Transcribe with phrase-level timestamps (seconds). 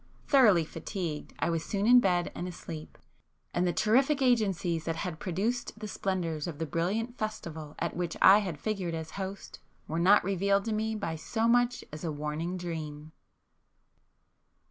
[0.27, 5.77] Thoroughly fatigued, I was soon in bed and asleep,—and the terrific agencies that had produced
[5.77, 10.23] the splendours of the brilliant festival at which I had figured as host, were not
[10.23, 13.11] revealed to me by so much as a warning dream!